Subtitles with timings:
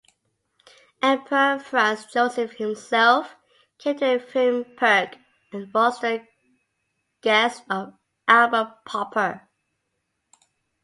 [1.03, 3.35] Emperor Franz Joseph himself
[3.77, 5.15] came to Vimperk
[5.53, 6.25] and was the
[7.21, 7.93] guest of
[8.27, 9.47] Albert Popper.